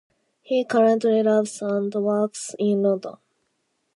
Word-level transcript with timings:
He 0.41 0.65
currently 0.65 1.21
lives 1.21 1.61
and 1.61 1.93
works 1.93 2.55
in 2.57 2.81
London. 2.81 3.17